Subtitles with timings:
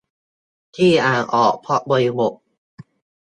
[0.75, 2.33] ที่อ่านออกเพราะบริบท